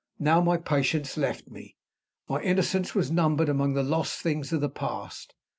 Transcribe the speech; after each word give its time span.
Now 0.17 0.41
my 0.41 0.57
patience 0.57 1.15
left 1.15 1.49
me; 1.49 1.77
my 2.27 2.41
innocence 2.41 2.95
was 2.95 3.11
numbered 3.11 3.49
among 3.49 3.75
the 3.75 3.83
lost 3.83 4.19
things 4.19 4.51
of 4.51 4.59
the 4.59 4.67
past. 4.67 5.35